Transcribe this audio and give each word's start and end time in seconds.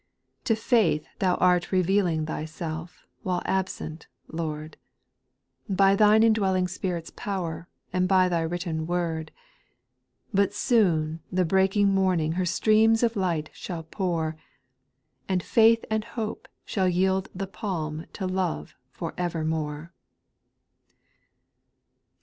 r 0.01 0.33
6. 0.47 0.47
To 0.47 0.55
faith 0.67 1.07
Thou 1.19 1.35
art 1.35 1.71
revealing 1.71 2.25
Thyself, 2.25 3.05
while 3.21 3.43
absent. 3.45 4.07
Lord, 4.27 4.77
By 5.69 5.95
Thine 5.95 6.23
indwelling 6.23 6.67
Spirit's 6.67 7.11
power, 7.15 7.67
and 7.93 8.07
by 8.07 8.27
Thy 8.27 8.41
written 8.41 8.87
word. 8.87 9.31
But 10.33 10.55
soon 10.55 11.19
the 11.31 11.45
breaking 11.45 11.89
morning 11.93 12.31
her 12.31 12.47
streams 12.47 13.03
of 13.03 13.15
light 13.15 13.51
shall 13.53 13.83
pour, 13.83 14.35
And 15.29 15.43
faith 15.43 15.85
and 15.91 16.03
hope 16.03 16.47
shall 16.65 16.89
yield 16.89 17.29
the 17.35 17.45
palm 17.45 18.07
to 18.13 18.25
love 18.25 18.73
for 18.89 19.13
evermore. 19.19 19.93